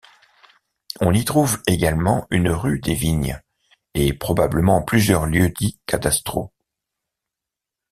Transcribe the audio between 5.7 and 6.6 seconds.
cadastraux.